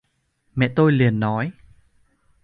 mẹ 0.55 0.67
tôi 0.75 0.91
liền 0.91 1.19
nói 1.19 1.51